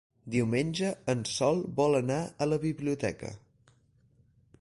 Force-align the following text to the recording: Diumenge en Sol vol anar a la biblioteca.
Diumenge 0.35 0.87
en 1.13 1.19
Sol 1.31 1.61
vol 1.79 1.97
anar 1.99 2.17
a 2.45 2.47
la 2.49 2.59
biblioteca. 2.65 3.31